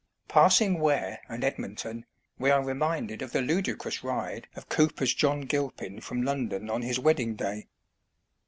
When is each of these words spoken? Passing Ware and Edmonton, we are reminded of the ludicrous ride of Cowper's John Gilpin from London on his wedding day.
Passing 0.27 0.79
Ware 0.79 1.21
and 1.29 1.43
Edmonton, 1.43 2.07
we 2.39 2.49
are 2.49 2.63
reminded 2.65 3.21
of 3.21 3.33
the 3.33 3.41
ludicrous 3.43 4.03
ride 4.03 4.47
of 4.55 4.67
Cowper's 4.67 5.13
John 5.13 5.41
Gilpin 5.41 6.01
from 6.01 6.23
London 6.23 6.71
on 6.71 6.81
his 6.81 6.97
wedding 6.97 7.35
day. 7.35 7.67